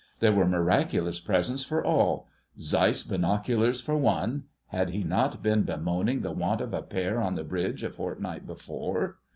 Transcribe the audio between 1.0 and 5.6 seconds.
presents for all: Zeiss binoculars for one (had he not